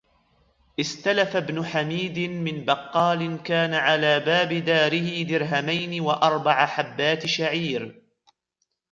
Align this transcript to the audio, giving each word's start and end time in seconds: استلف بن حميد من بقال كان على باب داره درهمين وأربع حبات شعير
استلف 0.79 1.37
بن 1.37 1.65
حميد 1.65 2.19
من 2.19 2.65
بقال 2.65 3.43
كان 3.43 3.73
على 3.73 4.19
باب 4.19 4.53
داره 4.53 5.23
درهمين 5.23 6.01
وأربع 6.01 6.65
حبات 6.65 7.25
شعير 7.25 8.01